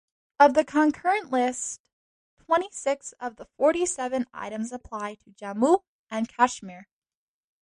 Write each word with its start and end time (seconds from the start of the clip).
Of 0.39 0.55
the 0.55 0.65
'Concurrent 0.65 1.29
List', 1.31 1.79
twenty-six 2.39 3.13
of 3.19 3.35
the 3.35 3.45
forty-seven 3.45 4.25
items 4.33 4.71
apply 4.71 5.13
to 5.13 5.29
Jammu 5.29 5.83
and 6.09 6.27
Kashmir. 6.27 6.87